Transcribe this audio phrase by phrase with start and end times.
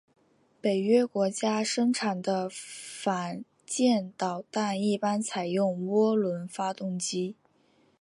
[0.59, 7.35] 北约国家生产的反舰导弹一般采用涡轮发动机。